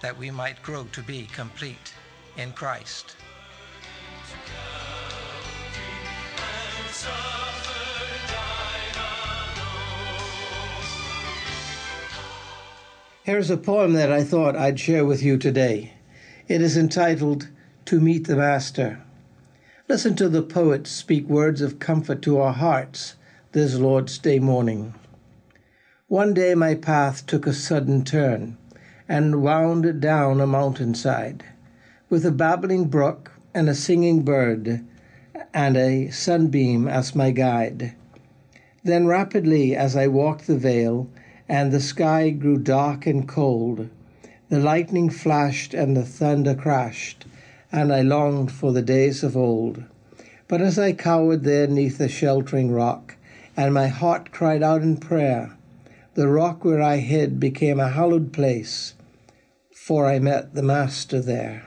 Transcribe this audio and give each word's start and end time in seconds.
that 0.00 0.16
we 0.16 0.30
might 0.30 0.62
grow 0.62 0.84
to 0.92 1.02
be 1.02 1.26
complete 1.32 1.94
in 2.36 2.52
Christ. 2.52 3.16
Here's 13.22 13.50
a 13.50 13.56
poem 13.56 13.92
that 13.92 14.10
I 14.10 14.24
thought 14.24 14.56
I'd 14.56 14.80
share 14.80 15.04
with 15.04 15.22
you 15.22 15.36
today. 15.36 15.92
It 16.48 16.62
is 16.62 16.76
entitled 16.76 17.48
To 17.84 18.00
Meet 18.00 18.26
the 18.26 18.36
Master. 18.36 19.02
Listen 19.88 20.16
to 20.16 20.28
the 20.28 20.42
poet 20.42 20.86
speak 20.86 21.28
words 21.28 21.60
of 21.60 21.78
comfort 21.78 22.22
to 22.22 22.38
our 22.38 22.52
hearts 22.52 23.16
this 23.52 23.74
Lord's 23.76 24.18
Day 24.18 24.38
morning. 24.38 24.94
One 26.08 26.34
day 26.34 26.54
my 26.54 26.74
path 26.74 27.26
took 27.26 27.46
a 27.46 27.52
sudden 27.52 28.04
turn 28.04 28.56
and 29.10 29.42
wound 29.42 30.00
down 30.00 30.40
a 30.40 30.46
mountainside, 30.46 31.42
with 32.08 32.24
a 32.24 32.30
babbling 32.30 32.84
brook 32.84 33.32
and 33.52 33.68
a 33.68 33.74
singing 33.74 34.22
bird 34.22 34.84
and 35.52 35.76
a 35.76 36.08
sunbeam 36.10 36.86
as 36.86 37.12
my 37.12 37.32
guide. 37.32 37.92
Then 38.84 39.08
rapidly 39.08 39.74
as 39.74 39.96
I 39.96 40.06
walked 40.06 40.46
the 40.46 40.56
vale, 40.56 41.08
and 41.48 41.72
the 41.72 41.80
sky 41.80 42.30
grew 42.30 42.56
dark 42.56 43.04
and 43.04 43.26
cold, 43.26 43.88
the 44.48 44.60
lightning 44.60 45.10
flashed 45.10 45.74
and 45.74 45.96
the 45.96 46.04
thunder 46.04 46.54
crashed, 46.54 47.26
and 47.72 47.92
I 47.92 48.02
longed 48.02 48.52
for 48.52 48.72
the 48.72 48.80
days 48.80 49.24
of 49.24 49.36
old. 49.36 49.82
But 50.46 50.62
as 50.62 50.78
I 50.78 50.92
cowered 50.92 51.42
there 51.42 51.66
neath 51.66 51.98
a 51.98 52.06
sheltering 52.06 52.70
rock, 52.70 53.16
and 53.56 53.74
my 53.74 53.88
heart 53.88 54.30
cried 54.30 54.62
out 54.62 54.82
in 54.82 54.98
prayer, 54.98 55.50
the 56.14 56.28
rock 56.28 56.64
where 56.64 56.80
I 56.80 56.98
hid 56.98 57.40
became 57.40 57.80
a 57.80 57.90
hallowed 57.90 58.32
place, 58.32 58.94
for 59.82 60.06
I 60.06 60.18
met 60.18 60.54
the 60.54 60.62
Master 60.62 61.22
there. 61.22 61.66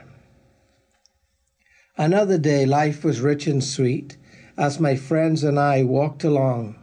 Another 1.98 2.38
day 2.38 2.64
life 2.64 3.02
was 3.02 3.20
rich 3.20 3.48
and 3.48 3.62
sweet 3.62 4.16
as 4.56 4.78
my 4.78 4.94
friends 4.94 5.42
and 5.42 5.58
I 5.58 5.82
walked 5.82 6.22
along. 6.22 6.76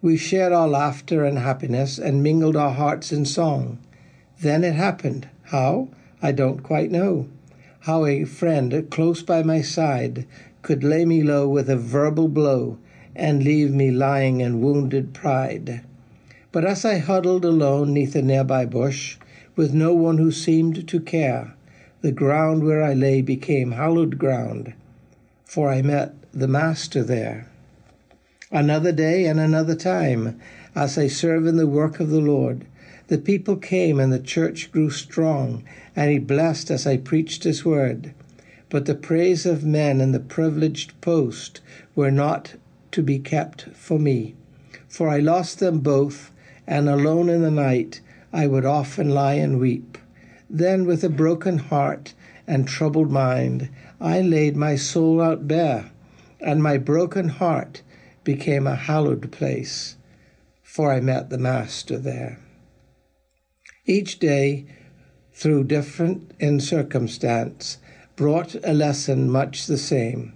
We 0.00 0.16
shared 0.16 0.54
our 0.54 0.66
laughter 0.66 1.22
and 1.22 1.38
happiness 1.38 1.98
and 1.98 2.22
mingled 2.22 2.56
our 2.56 2.72
hearts 2.72 3.12
in 3.12 3.26
song. 3.26 3.78
Then 4.40 4.64
it 4.64 4.72
happened. 4.74 5.28
How? 5.42 5.90
I 6.22 6.32
don't 6.32 6.62
quite 6.62 6.90
know. 6.90 7.28
How 7.80 8.06
a 8.06 8.24
friend 8.24 8.88
close 8.90 9.22
by 9.22 9.42
my 9.42 9.60
side 9.60 10.26
could 10.62 10.82
lay 10.82 11.04
me 11.04 11.22
low 11.22 11.46
with 11.46 11.68
a 11.68 11.76
verbal 11.76 12.28
blow 12.28 12.78
and 13.14 13.44
leave 13.44 13.70
me 13.70 13.90
lying 13.90 14.40
in 14.40 14.62
wounded 14.62 15.12
pride. 15.12 15.82
But 16.52 16.64
as 16.64 16.86
I 16.86 16.98
huddled 16.98 17.44
alone 17.44 17.92
neath 17.92 18.16
a 18.16 18.22
nearby 18.22 18.64
bush, 18.64 19.18
with 19.56 19.72
no 19.72 19.94
one 19.94 20.18
who 20.18 20.30
seemed 20.30 20.88
to 20.88 21.00
care. 21.00 21.54
The 22.00 22.12
ground 22.12 22.64
where 22.64 22.82
I 22.82 22.92
lay 22.92 23.22
became 23.22 23.72
hallowed 23.72 24.18
ground, 24.18 24.74
for 25.44 25.68
I 25.70 25.80
met 25.82 26.14
the 26.32 26.48
Master 26.48 27.02
there. 27.02 27.46
Another 28.50 28.92
day 28.92 29.26
and 29.26 29.40
another 29.40 29.74
time, 29.74 30.38
as 30.74 30.98
I 30.98 31.06
serve 31.06 31.46
in 31.46 31.56
the 31.56 31.66
work 31.66 32.00
of 32.00 32.10
the 32.10 32.20
Lord, 32.20 32.66
the 33.08 33.18
people 33.18 33.56
came 33.56 34.00
and 34.00 34.12
the 34.12 34.18
church 34.18 34.72
grew 34.72 34.90
strong, 34.90 35.62
and 35.94 36.10
he 36.10 36.18
blessed 36.18 36.70
as 36.70 36.86
I 36.86 36.96
preached 36.96 37.44
his 37.44 37.64
word. 37.64 38.12
But 38.70 38.86
the 38.86 38.94
praise 38.94 39.46
of 39.46 39.64
men 39.64 40.00
and 40.00 40.14
the 40.14 40.20
privileged 40.20 41.00
post 41.00 41.60
were 41.94 42.10
not 42.10 42.54
to 42.92 43.02
be 43.02 43.18
kept 43.18 43.68
for 43.74 43.98
me, 43.98 44.34
for 44.88 45.08
I 45.08 45.18
lost 45.18 45.58
them 45.58 45.80
both, 45.80 46.30
and 46.66 46.88
alone 46.88 47.28
in 47.28 47.42
the 47.42 47.50
night 47.50 48.00
I 48.36 48.48
would 48.48 48.64
often 48.64 49.10
lie 49.10 49.34
and 49.34 49.60
weep. 49.60 49.96
Then, 50.50 50.86
with 50.86 51.04
a 51.04 51.08
broken 51.08 51.58
heart 51.58 52.14
and 52.48 52.66
troubled 52.66 53.12
mind, 53.12 53.68
I 54.00 54.22
laid 54.22 54.56
my 54.56 54.74
soul 54.74 55.20
out 55.20 55.46
bare, 55.46 55.92
and 56.40 56.60
my 56.60 56.76
broken 56.78 57.28
heart 57.28 57.82
became 58.24 58.66
a 58.66 58.74
hallowed 58.74 59.30
place, 59.30 59.94
for 60.64 60.92
I 60.92 60.98
met 60.98 61.30
the 61.30 61.38
Master 61.38 61.96
there. 61.96 62.40
Each 63.86 64.18
day, 64.18 64.66
through 65.32 65.64
different 65.64 66.32
in 66.40 66.58
circumstance, 66.58 67.78
brought 68.16 68.56
a 68.64 68.72
lesson 68.72 69.30
much 69.30 69.68
the 69.68 69.78
same, 69.78 70.32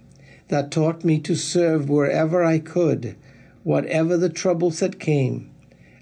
that 0.47 0.71
taught 0.71 1.03
me 1.03 1.19
to 1.19 1.35
serve 1.35 1.89
wherever 1.89 2.45
I 2.45 2.59
could, 2.59 3.17
whatever 3.63 4.15
the 4.15 4.29
troubles 4.29 4.79
that 4.79 5.01
came 5.01 5.51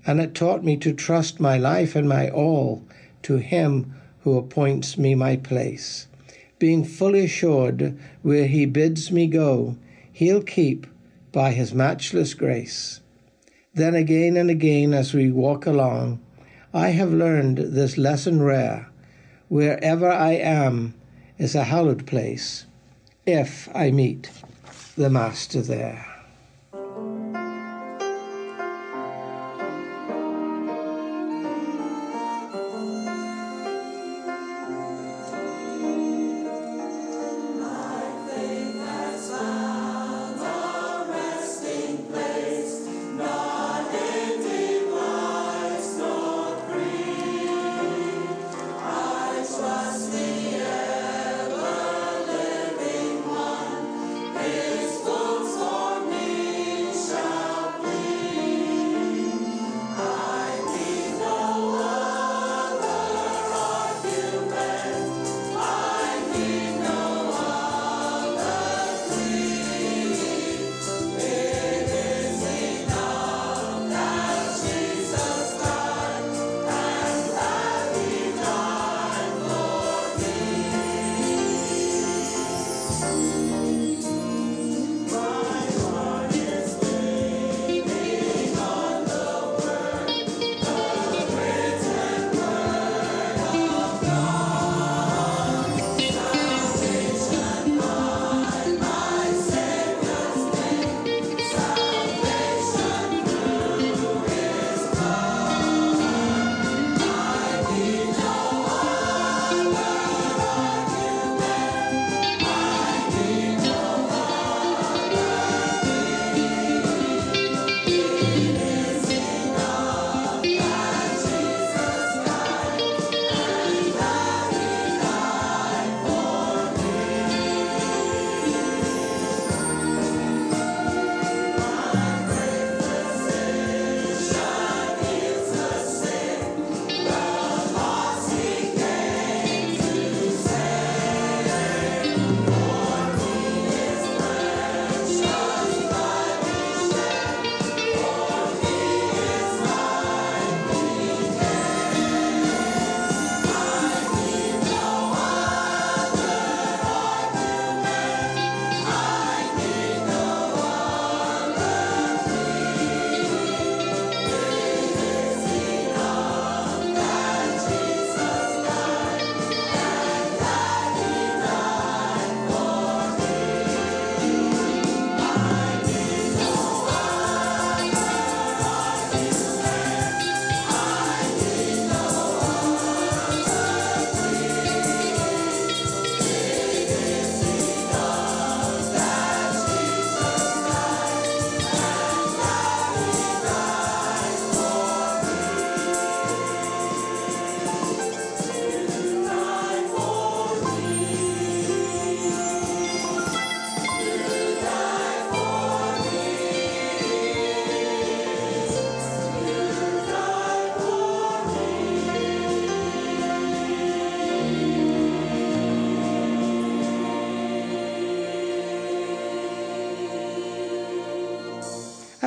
and 0.08 0.22
it 0.22 0.34
taught 0.34 0.64
me 0.64 0.78
to 0.78 0.94
trust 0.94 1.42
my 1.42 1.58
life 1.58 1.94
and 1.94 2.08
my 2.08 2.30
all 2.30 2.82
to 3.22 3.38
Him 3.38 3.94
who 4.22 4.38
appoints 4.38 4.98
me 4.98 5.14
my 5.14 5.36
place, 5.36 6.08
being 6.58 6.86
fully 6.86 7.26
assured 7.26 8.00
where 8.22 8.48
He 8.48 8.66
bids 8.66 9.12
me 9.12 9.28
go, 9.28 9.76
He'll 10.12 10.42
keep 10.42 10.88
by 11.34 11.52
His 11.52 11.74
matchless 11.74 12.34
grace. 12.34 13.02
Then 13.74 13.94
again 13.94 14.38
and 14.38 14.50
again 14.50 14.94
as 14.94 15.14
we 15.14 15.30
walk 15.30 15.66
along, 15.66 16.20
I 16.74 16.90
have 16.90 17.12
learned 17.14 17.58
this 17.58 17.98
lesson 17.98 18.42
rare 18.42 18.90
wherever 19.50 20.10
I 20.10 20.32
am 20.34 20.94
is 21.38 21.54
a 21.54 21.66
hallowed 21.66 22.08
place, 22.08 22.66
if 23.26 23.70
I 23.76 23.92
meet 23.92 24.32
the 24.96 25.10
Master 25.10 25.62
there. 25.62 26.17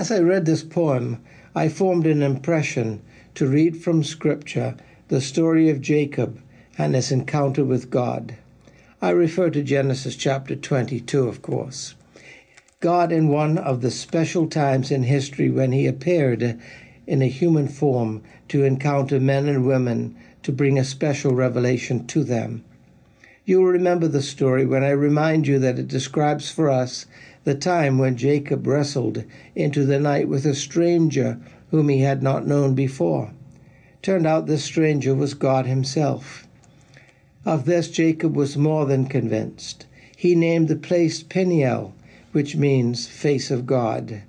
As 0.01 0.11
I 0.11 0.19
read 0.21 0.47
this 0.47 0.63
poem, 0.63 1.19
I 1.55 1.69
formed 1.69 2.07
an 2.07 2.23
impression 2.23 3.03
to 3.35 3.47
read 3.47 3.77
from 3.77 4.03
Scripture 4.03 4.75
the 5.09 5.21
story 5.21 5.69
of 5.69 5.83
Jacob 5.83 6.41
and 6.79 6.95
his 6.95 7.13
encounter 7.13 7.67
with 7.67 7.91
God. 7.91 8.35
I 9.03 9.11
refer 9.11 9.51
to 9.51 9.63
Genesis 9.63 10.17
chapter 10.17 10.57
22, 10.57 11.29
of 11.29 11.43
course. 11.43 11.97
God, 12.81 13.13
in 13.13 13.29
one 13.29 13.59
of 13.59 13.83
the 13.83 13.91
special 13.91 14.47
times 14.47 14.91
in 14.91 15.03
history 15.03 15.51
when 15.51 15.73
he 15.73 15.87
appeared 15.87 16.59
in 17.07 17.21
a 17.21 17.27
human 17.27 17.69
form 17.69 18.23
to 18.49 18.65
encounter 18.65 19.21
men 19.21 19.51
and 19.51 19.67
women 19.67 20.17
to 20.45 20.51
bring 20.51 20.79
a 20.79 20.83
special 20.85 21.35
revelation 21.35 22.07
to 22.07 22.25
them. 22.25 22.65
You 23.45 23.59
will 23.59 23.67
remember 23.67 24.09
the 24.09 24.23
story 24.23 24.65
when 24.65 24.83
I 24.83 24.91
remind 24.93 25.47
you 25.47 25.59
that 25.59 25.79
it 25.79 25.89
describes 25.89 26.51
for 26.51 26.71
us 26.71 27.05
the 27.45 27.55
time 27.55 27.97
when 27.97 28.17
Jacob 28.17 28.67
wrestled 28.67 29.25
into 29.55 29.85
the 29.85 29.99
night 29.99 30.29
with 30.29 30.45
a 30.45 30.55
stranger 30.55 31.39
whom 31.71 31.89
he 31.89 32.01
had 32.01 32.23
not 32.23 32.47
known 32.47 32.75
before. 32.75 33.31
Turned 34.03 34.27
out 34.27 34.47
this 34.47 34.65
stranger 34.65 35.15
was 35.15 35.35
God 35.35 35.67
Himself. 35.67 36.47
Of 37.47 37.65
this 37.65 37.89
Jacob 37.89 38.37
was 38.37 38.57
more 38.57 38.85
than 38.85 39.07
convinced. 39.07 39.87
He 40.15 40.35
named 40.35 40.69
the 40.69 40.77
place 40.77 41.23
Peniel, 41.23 41.95
which 42.33 42.57
means 42.57 43.07
face 43.07 43.51
of 43.51 43.67
God. 43.67 44.23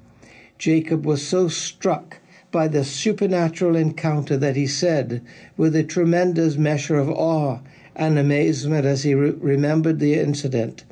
Jacob 0.58 1.06
was 1.06 1.26
so 1.26 1.50
struck 1.50 2.20
by 2.52 2.68
the 2.68 2.86
supernatural 2.86 3.76
encounter 3.76 4.38
that 4.38 4.56
he 4.56 4.68
said, 4.68 5.22
with 5.58 5.76
a 5.76 5.84
tremendous 5.84 6.56
measure 6.56 6.98
of 6.98 7.10
awe 7.10 7.60
and 7.96 8.18
amazement 8.18 8.86
as 8.86 9.04
he 9.04 9.14
re- 9.14 9.32
remembered 9.32 10.00
the 10.00 10.14
incident, 10.14 10.84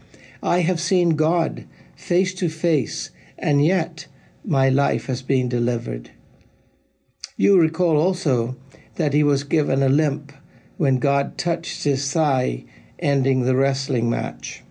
I 0.41 0.61
have 0.61 0.79
seen 0.79 1.11
God 1.11 1.65
face 1.99 2.33
to 2.33 2.47
face, 2.49 3.11
and 3.37 3.63
yet 3.63 4.07
my 4.45 4.69
life 4.69 5.07
has 5.07 5.21
been 5.21 5.49
delivered. 5.49 6.09
You 7.35 7.59
recall 7.59 7.97
also 7.97 8.55
that 8.95 9.13
he 9.13 9.21
was 9.21 9.43
given 9.43 9.83
a 9.83 9.89
limp 9.89 10.31
when 10.77 10.97
God 10.97 11.37
touched 11.37 11.83
his 11.83 12.11
thigh, 12.11 12.63
ending 12.99 13.43
the 13.43 13.55
wrestling 13.55 14.09
match. 14.09 14.63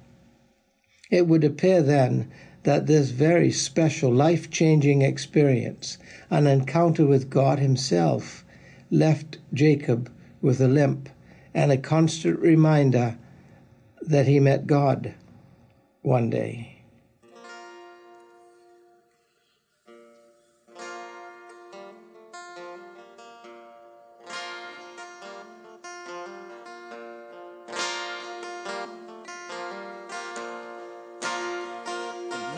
It 1.10 1.26
would 1.26 1.44
appear 1.44 1.82
then 1.82 2.30
that 2.64 2.86
this 2.86 3.10
very 3.10 3.52
special, 3.52 4.10
life 4.10 4.50
changing 4.50 5.02
experience, 5.02 5.98
an 6.30 6.46
encounter 6.46 7.06
with 7.06 7.30
God 7.30 7.58
Himself, 7.58 8.44
left 8.90 9.38
Jacob 9.52 10.10
with 10.40 10.60
a 10.60 10.68
limp 10.68 11.10
and 11.54 11.70
a 11.70 11.76
constant 11.76 12.38
reminder 12.40 13.18
that 14.00 14.26
he 14.26 14.40
met 14.40 14.66
God 14.66 15.14
one 16.02 16.30
day. 16.30 16.77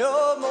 No 0.00 0.34
more, 0.38 0.49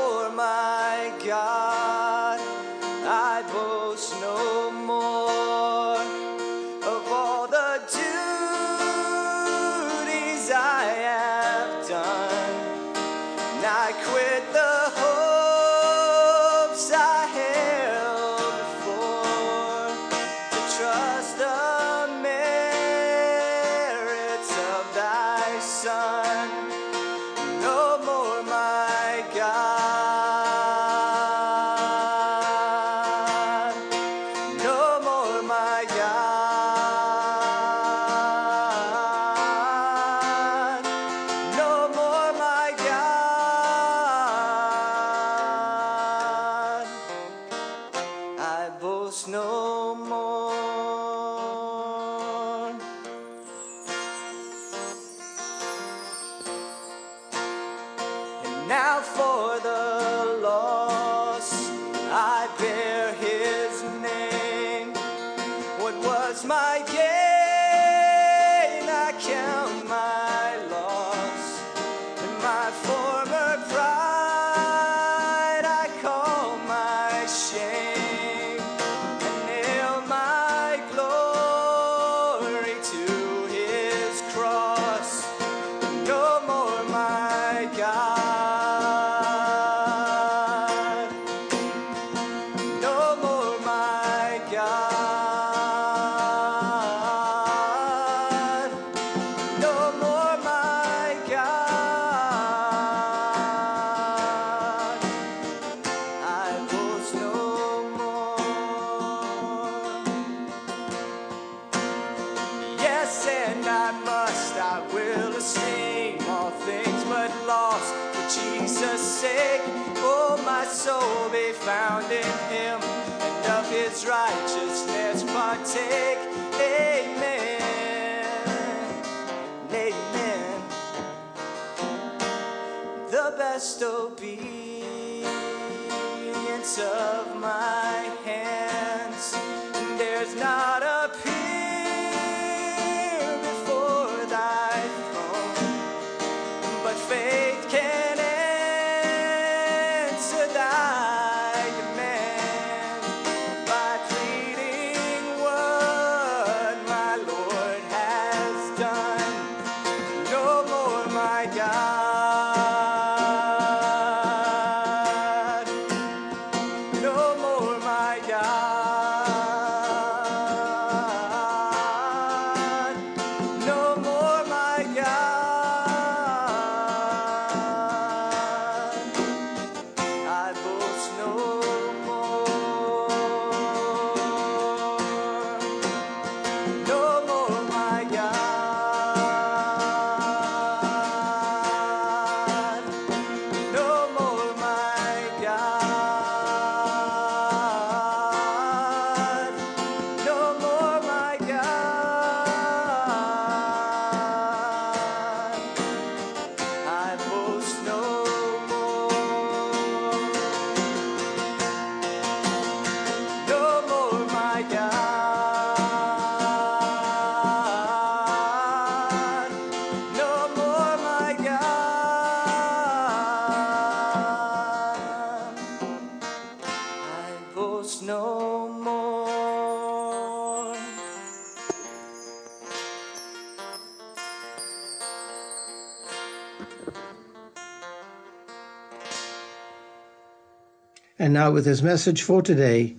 now, 241.40 241.52
with 241.52 241.66
his 241.66 241.82
message 241.82 242.22
for 242.22 242.42
today, 242.42 242.98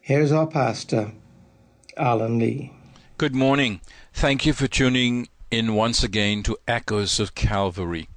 here's 0.00 0.32
our 0.32 0.48
pastor, 0.48 1.12
Alan 1.96 2.40
Lee. 2.40 2.72
Good 3.18 3.36
morning. 3.36 3.80
Thank 4.12 4.44
you 4.44 4.52
for 4.52 4.66
tuning 4.66 5.28
in 5.48 5.76
once 5.76 6.02
again 6.02 6.42
to 6.42 6.58
Echoes 6.66 7.20
of 7.20 7.36
Calvary. 7.36 8.08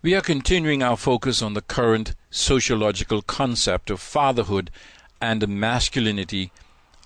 We 0.00 0.14
are 0.14 0.22
continuing 0.22 0.82
our 0.82 0.96
focus 0.96 1.42
on 1.42 1.52
the 1.52 1.60
current 1.60 2.14
sociological 2.30 3.20
concept 3.20 3.90
of 3.90 4.00
fatherhood 4.00 4.70
and 5.20 5.46
masculinity 5.46 6.50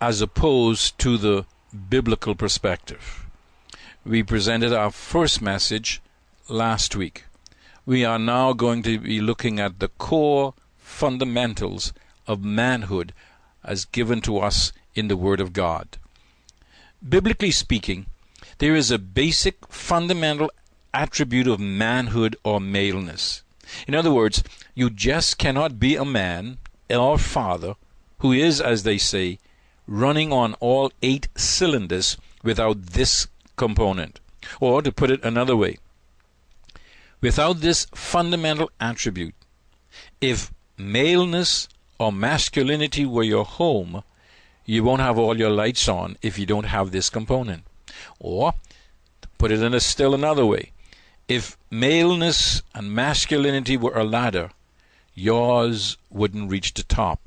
as 0.01 0.21
opposed 0.21 0.97
to 1.01 1.19
the 1.19 1.47
biblical 1.91 2.37
perspective. 2.37 3.27
We 4.05 4.23
presented 4.23 4.73
our 4.73 4.93
first 4.93 5.43
message 5.43 6.01
last 6.49 6.95
week. 6.95 7.25
We 7.85 8.05
are 8.05 8.21
now 8.21 8.53
going 8.53 8.85
to 8.85 9.01
be 9.01 9.21
looking 9.21 9.59
at 9.59 9.81
the 9.81 9.89
core 9.89 10.55
fundamentals 10.87 11.93
of 12.27 12.45
manhood 12.45 13.13
as 13.65 13.85
given 13.85 14.21
to 14.23 14.39
us 14.39 14.73
in 14.95 15.09
the 15.09 15.17
Word 15.17 15.41
of 15.41 15.53
God. 15.53 15.99
Biblically 17.07 17.51
speaking, 17.51 18.07
there 18.59 18.75
is 18.75 18.91
a 18.91 18.99
basic 18.99 19.67
fundamental 19.67 20.51
attribute 20.95 21.49
of 21.49 21.61
manhood 21.61 22.37
or 22.45 22.61
maleness. 22.61 23.43
In 23.87 23.95
other 23.95 24.13
words, 24.13 24.43
you 24.75 24.89
just 24.89 25.37
cannot 25.37 25.81
be 25.81 25.97
a 25.97 26.05
man 26.05 26.59
or 26.89 27.19
father 27.19 27.75
who 28.21 28.33
is, 28.33 28.61
as 28.61 28.85
they 28.85 28.97
say, 28.97 29.39
running 29.87 30.33
on 30.33 30.55
all 30.55 30.93
eight 31.03 31.29
cylinders 31.37 32.17
without 32.43 32.87
this 32.87 33.27
component. 33.57 34.21
Or, 34.61 34.81
to 34.81 34.93
put 34.93 35.11
it 35.11 35.25
another 35.25 35.57
way, 35.57 35.79
without 37.21 37.61
this 37.61 37.87
fundamental 37.93 38.71
attribute, 38.81 39.35
if 40.21 40.53
maleness 40.77 41.69
or 41.99 42.13
masculinity 42.13 43.07
were 43.07 43.23
your 43.23 43.45
home, 43.45 44.03
you 44.65 44.83
won't 44.83 45.01
have 45.01 45.19
all 45.19 45.39
your 45.39 45.51
lights 45.51 45.89
on 45.89 46.17
if 46.23 46.39
you 46.39 46.47
don't 46.47 46.67
have 46.67 46.91
this 46.91 47.09
component. 47.09 47.65
Or, 48.19 48.55
put 49.39 49.53
it 49.53 49.63
in 49.63 49.75
a 49.75 49.81
still 49.81 50.15
another 50.15 50.45
way, 50.45 50.73
if 51.29 51.57
maleness 51.71 52.63
and 52.75 52.93
masculinity 52.93 53.77
were 53.77 53.97
a 53.97 54.05
ladder, 54.05 54.51
yours 55.15 55.97
wouldn't 56.11 56.51
reach 56.51 56.75
the 56.75 56.83
top. 56.83 57.21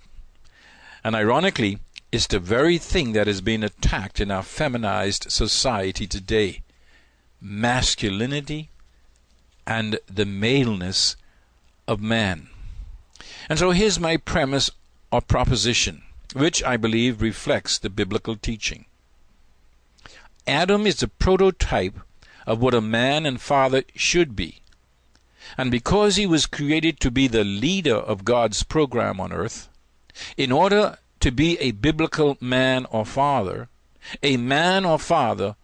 And 1.04 1.16
ironically, 1.16 1.80
it's 2.12 2.28
the 2.28 2.40
very 2.40 2.78
thing 2.78 3.14
that 3.14 3.28
is 3.28 3.42
being 3.42 3.64
attacked 3.64 4.20
in 4.20 4.32
our 4.32 4.44
feminized 4.44 5.32
society 5.32 6.08
today 6.08 6.62
masculinity 7.42 8.70
and 9.66 9.98
the 10.08 10.26
maleness 10.26 11.16
of 11.88 12.02
man. 12.02 12.50
And 13.50 13.58
so 13.58 13.72
here's 13.72 14.00
my 14.00 14.16
premise 14.16 14.70
or 15.12 15.22
proposition, 15.22 16.04
which 16.34 16.64
I 16.64 16.78
believe 16.78 17.22
reflects 17.22 17.80
the 17.80 17.90
biblical 17.90 18.36
teaching. 18.36 18.86
Adam 20.46 20.86
is 20.86 20.98
the 20.98 21.08
prototype 21.08 22.00
of 22.46 22.62
what 22.62 22.76
a 22.76 22.82
man 22.82 23.26
and 23.26 23.42
father 23.42 23.84
should 23.96 24.36
be. 24.36 24.62
And 25.58 25.72
because 25.72 26.16
he 26.16 26.28
was 26.28 26.46
created 26.46 27.00
to 27.00 27.10
be 27.10 27.28
the 27.28 27.44
leader 27.44 27.96
of 27.96 28.24
God's 28.24 28.62
program 28.62 29.20
on 29.20 29.34
earth, 29.34 29.68
in 30.38 30.52
order 30.52 31.00
to 31.20 31.32
be 31.32 31.58
a 31.60 31.72
biblical 31.72 32.38
man 32.40 32.86
or 32.92 33.06
father, 33.06 33.68
a 34.22 34.38
man 34.38 34.86
or 34.86 35.00
father 35.00 35.56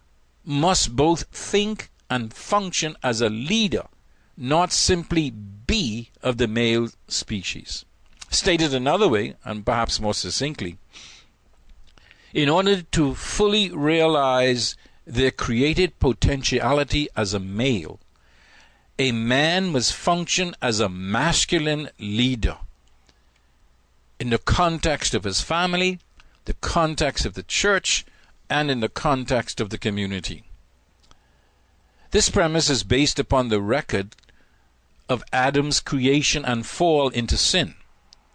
must 0.43 0.95
both 0.95 1.23
think 1.31 1.89
and 2.09 2.33
function 2.33 2.95
as 3.03 3.21
a 3.21 3.29
leader 3.29 3.87
not 4.37 4.71
simply 4.71 5.33
be 5.67 6.11
of 6.21 6.37
the 6.37 6.47
male 6.47 6.89
species. 7.07 7.85
Stated 8.29 8.73
another 8.73 9.07
way, 9.07 9.35
and 9.43 9.65
perhaps 9.65 9.99
more 9.99 10.13
succinctly, 10.13 10.77
in 12.33 12.49
order 12.49 12.81
to 12.81 13.15
fully 13.15 13.71
realize 13.71 14.75
their 15.05 15.31
created 15.31 15.99
potentiality 15.99 17.07
as 17.15 17.33
a 17.33 17.39
male, 17.39 17.99
a 18.97 19.11
man 19.11 19.71
must 19.71 19.93
function 19.93 20.55
as 20.61 20.79
a 20.79 20.89
masculine 20.89 21.89
leader 21.99 22.57
in 24.19 24.29
the 24.29 24.37
context 24.37 25.13
of 25.13 25.23
his 25.23 25.41
family, 25.41 25.99
the 26.45 26.53
context 26.53 27.25
of 27.25 27.33
the 27.33 27.43
church, 27.43 28.05
and 28.49 28.71
in 28.71 28.79
the 28.79 28.89
context 28.89 29.59
of 29.59 29.69
the 29.69 29.77
community. 29.77 30.43
This 32.11 32.29
premise 32.29 32.69
is 32.69 32.83
based 32.83 33.19
upon 33.19 33.49
the 33.49 33.61
record 33.61 34.15
of 35.07 35.23
Adam's 35.31 35.79
creation 35.79 36.43
and 36.45 36.65
fall 36.65 37.09
into 37.09 37.37
sin, 37.37 37.75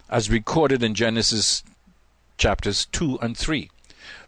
as 0.09 0.31
recorded 0.31 0.83
in 0.83 0.95
Genesis 0.95 1.63
chapters 2.39 2.87
2 2.87 3.19
and 3.21 3.37
3, 3.37 3.71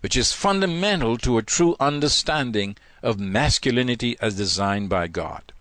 which 0.01 0.17
is 0.17 0.33
fundamental 0.33 1.17
to 1.19 1.39
a 1.39 1.43
true 1.43 1.77
understanding 1.81 2.77
of 3.03 3.19
masculinity 3.19 4.17
as 4.21 4.37
designed 4.37 4.89
by 4.89 5.07
God. 5.07 5.53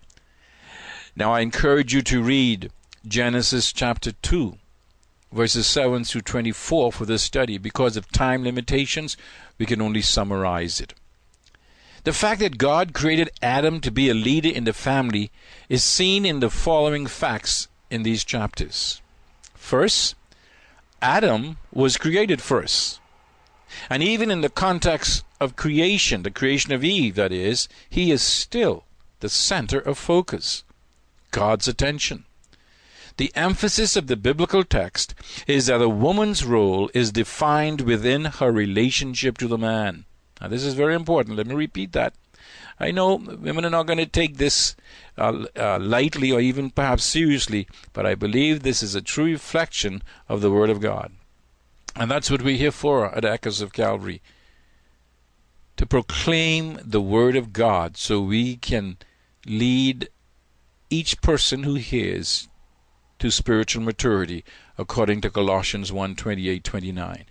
Now, 1.14 1.32
I 1.32 1.40
encourage 1.40 1.92
you 1.92 2.02
to 2.02 2.22
read 2.22 2.70
Genesis 3.06 3.72
chapter 3.72 4.12
2, 4.12 4.56
verses 5.32 5.66
7 5.66 6.04
through 6.04 6.22
24 6.22 6.92
for 6.92 7.04
this 7.04 7.22
study. 7.22 7.58
Because 7.58 7.96
of 7.96 8.10
time 8.12 8.44
limitations, 8.44 9.16
we 9.58 9.66
can 9.66 9.82
only 9.82 10.02
summarize 10.02 10.80
it. 10.80 10.94
The 12.04 12.12
fact 12.12 12.40
that 12.40 12.58
God 12.58 12.94
created 12.94 13.30
Adam 13.40 13.80
to 13.80 13.92
be 13.92 14.08
a 14.08 14.14
leader 14.14 14.48
in 14.48 14.64
the 14.64 14.72
family 14.72 15.30
is 15.68 15.84
seen 15.84 16.26
in 16.26 16.40
the 16.40 16.50
following 16.50 17.06
facts 17.06 17.68
in 17.90 18.02
these 18.02 18.24
chapters. 18.24 19.00
First, 19.54 20.16
Adam 21.00 21.58
was 21.72 21.96
created 21.96 22.42
first. 22.42 23.00
And 23.88 24.02
even 24.02 24.32
in 24.32 24.40
the 24.40 24.48
context 24.48 25.24
of 25.40 25.54
creation, 25.54 26.24
the 26.24 26.30
creation 26.32 26.72
of 26.72 26.82
Eve, 26.82 27.14
that 27.14 27.30
is, 27.30 27.68
he 27.88 28.10
is 28.10 28.20
still 28.20 28.84
the 29.20 29.28
center 29.28 29.78
of 29.78 29.96
focus, 29.96 30.64
God's 31.30 31.68
attention. 31.68 32.24
The 33.16 33.30
emphasis 33.36 33.94
of 33.94 34.08
the 34.08 34.16
biblical 34.16 34.64
text 34.64 35.14
is 35.46 35.66
that 35.66 35.80
a 35.80 35.88
woman's 35.88 36.44
role 36.44 36.90
is 36.94 37.12
defined 37.12 37.82
within 37.82 38.24
her 38.24 38.50
relationship 38.50 39.38
to 39.38 39.46
the 39.46 39.58
man. 39.58 40.04
Now, 40.42 40.48
this 40.48 40.64
is 40.64 40.74
very 40.74 40.96
important. 40.96 41.36
Let 41.36 41.46
me 41.46 41.54
repeat 41.54 41.92
that. 41.92 42.14
I 42.80 42.90
know 42.90 43.14
women 43.14 43.64
are 43.64 43.70
not 43.70 43.86
going 43.86 44.00
to 44.00 44.06
take 44.06 44.38
this 44.38 44.74
uh, 45.16 45.44
uh, 45.56 45.78
lightly 45.78 46.32
or 46.32 46.40
even 46.40 46.70
perhaps 46.70 47.04
seriously, 47.04 47.68
but 47.92 48.06
I 48.06 48.16
believe 48.16 48.62
this 48.62 48.82
is 48.82 48.96
a 48.96 49.00
true 49.00 49.26
reflection 49.26 50.02
of 50.28 50.40
the 50.40 50.50
Word 50.50 50.68
of 50.68 50.80
God. 50.80 51.12
And 51.94 52.10
that's 52.10 52.28
what 52.28 52.42
we're 52.42 52.56
here 52.56 52.72
for 52.72 53.14
at 53.14 53.24
Echoes 53.24 53.60
of 53.60 53.72
Calvary 53.72 54.20
to 55.76 55.86
proclaim 55.86 56.80
the 56.82 57.00
Word 57.00 57.36
of 57.36 57.52
God 57.52 57.96
so 57.96 58.20
we 58.20 58.56
can 58.56 58.96
lead 59.46 60.08
each 60.90 61.20
person 61.22 61.62
who 61.62 61.74
hears 61.74 62.48
to 63.20 63.30
spiritual 63.30 63.84
maturity 63.84 64.44
according 64.76 65.20
to 65.20 65.30
Colossians 65.30 65.92
1 65.92 66.16
28 66.16 66.64
29. 66.64 67.24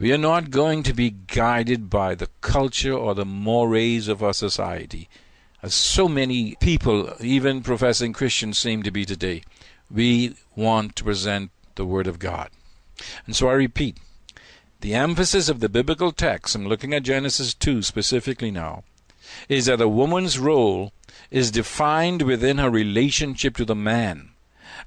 We 0.00 0.14
are 0.14 0.18
not 0.18 0.48
going 0.48 0.82
to 0.84 0.94
be 0.94 1.10
guided 1.10 1.90
by 1.90 2.14
the 2.14 2.30
culture 2.40 2.94
or 2.94 3.14
the 3.14 3.26
mores 3.26 4.08
of 4.08 4.22
our 4.22 4.32
society, 4.32 5.10
as 5.62 5.74
so 5.74 6.08
many 6.08 6.54
people, 6.54 7.12
even 7.20 7.60
professing 7.60 8.14
Christians, 8.14 8.56
seem 8.56 8.82
to 8.82 8.90
be 8.90 9.04
today. 9.04 9.42
We 9.90 10.36
want 10.56 10.96
to 10.96 11.04
present 11.04 11.50
the 11.74 11.84
Word 11.84 12.06
of 12.06 12.18
God. 12.18 12.48
And 13.26 13.36
so 13.36 13.50
I 13.50 13.52
repeat 13.52 13.98
the 14.80 14.94
emphasis 14.94 15.50
of 15.50 15.60
the 15.60 15.68
biblical 15.68 16.12
text, 16.12 16.54
I'm 16.54 16.66
looking 16.66 16.94
at 16.94 17.02
Genesis 17.02 17.52
2 17.52 17.82
specifically 17.82 18.50
now, 18.50 18.84
is 19.50 19.66
that 19.66 19.82
a 19.82 19.86
woman's 19.86 20.38
role 20.38 20.94
is 21.30 21.50
defined 21.50 22.22
within 22.22 22.56
her 22.56 22.70
relationship 22.70 23.54
to 23.58 23.66
the 23.66 23.74
man, 23.74 24.30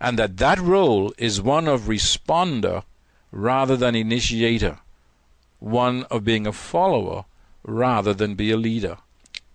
and 0.01 0.17
that 0.17 0.37
that 0.37 0.57
role 0.57 1.13
is 1.19 1.39
one 1.39 1.67
of 1.67 1.81
responder 1.81 2.81
rather 3.31 3.77
than 3.77 3.93
initiator 3.93 4.79
one 5.63 6.03
of 6.11 6.25
being 6.25 6.45
a 6.45 6.51
follower 6.51 7.23
rather 7.63 8.13
than 8.13 8.35
be 8.35 8.51
a 8.51 8.57
leader. 8.57 8.97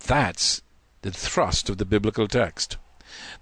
That's 0.07 0.63
the 1.03 1.11
thrust 1.11 1.69
of 1.69 1.77
the 1.77 1.85
biblical 1.85 2.27
text. 2.27 2.79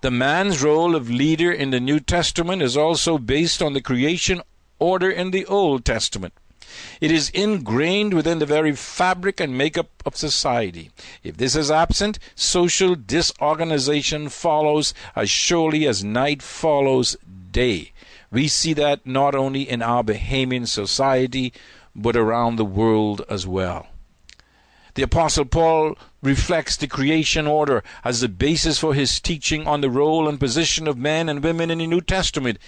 The 0.01 0.11
man's 0.11 0.63
role 0.63 0.97
of 0.97 1.09
leader 1.09 1.53
in 1.53 1.71
the 1.71 1.79
New 1.79 2.01
Testament 2.01 2.63
is 2.63 2.77
also 2.77 3.19
based 3.19 3.63
on 3.63 3.73
the 3.73 3.81
creation 3.81 4.43
order 4.81 5.09
in 5.09 5.31
the 5.31 5.47
Old 5.47 5.85
Testament. 5.85 6.35
It 7.01 7.13
is 7.13 7.31
ingrained 7.31 8.13
within 8.13 8.41
the 8.41 8.47
very 8.47 8.73
fabric 8.75 9.39
and 9.39 9.57
makeup 9.57 10.03
of 10.05 10.17
society. 10.17 10.91
If 11.23 11.37
this 11.37 11.55
is 11.55 11.71
absent, 11.71 12.19
social 12.35 12.97
disorganization 12.97 14.29
follows 14.29 14.93
as 15.15 15.31
surely 15.31 15.87
as 15.87 16.03
night 16.03 16.43
follows 16.43 17.17
day. 17.53 17.93
We 18.33 18.49
see 18.49 18.73
that 18.75 19.07
not 19.07 19.37
only 19.37 19.63
in 19.69 19.83
our 19.83 20.03
Bahamian 20.03 20.67
society, 20.67 21.53
but 21.97 22.15
around 22.15 22.57
the 22.57 22.65
world 22.65 23.23
as 23.29 23.47
well. 23.47 23.87
The 24.95 25.03
Apostle 25.03 25.47
Paul 25.47 25.99
reflects 26.23 26.77
the 26.77 26.87
creation 26.87 27.47
order 27.47 27.83
as 28.05 28.21
the 28.21 28.29
basis 28.29 28.79
for 28.79 28.95
his 28.95 29.19
teaching 29.19 29.67
on 29.67 29.81
the 29.81 29.91
role 29.91 30.29
and 30.29 30.39
position 30.39 30.87
of 30.87 30.99
men 30.99 31.29
and 31.29 31.43
women 31.43 31.71
in 31.71 31.79
the 31.79 31.87
New 31.87 32.01
Testament. 32.01 32.59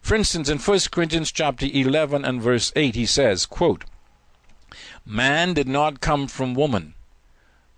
For 0.00 0.14
instance, 0.14 0.48
in 0.48 0.58
1 0.58 0.78
Corinthians 0.90 1.32
chapter 1.32 1.66
11 1.66 2.24
and 2.24 2.40
verse 2.40 2.72
8, 2.76 2.94
he 2.94 3.06
says, 3.06 3.44
quote, 3.44 3.84
Man 5.04 5.54
did 5.54 5.68
not 5.68 6.00
come 6.00 6.28
from 6.28 6.54
woman, 6.54 6.94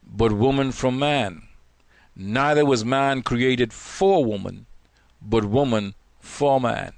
but 0.07 0.33
woman 0.33 0.73
from 0.73 0.99
man. 0.99 1.43
Neither 2.15 2.65
was 2.65 2.85
man 2.85 3.23
created 3.23 3.73
for 3.73 4.25
woman, 4.25 4.67
but 5.23 5.45
woman 5.45 5.95
for 6.21 6.61
man. 6.61 6.93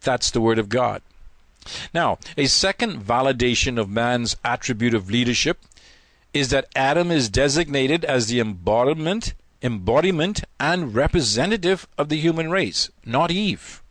That's 0.00 0.30
the 0.30 0.40
Word 0.40 0.58
of 0.58 0.68
God. 0.68 1.02
Now, 1.92 2.18
a 2.36 2.46
second 2.46 3.02
validation 3.02 3.78
of 3.78 3.88
man's 3.88 4.36
attribute 4.44 4.94
of 4.94 5.10
leadership 5.10 5.58
is 6.32 6.50
that 6.50 6.68
Adam 6.76 7.10
is 7.10 7.28
designated 7.28 8.04
as 8.04 8.26
the 8.26 8.40
embodiment, 8.40 9.34
embodiment 9.62 10.44
and 10.60 10.94
representative 10.94 11.88
of 11.96 12.08
the 12.08 12.18
human 12.18 12.50
race, 12.50 12.90
not 13.04 13.30
Eve. 13.30 13.82